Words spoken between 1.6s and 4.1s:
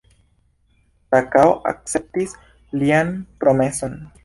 akceptis lian promeson.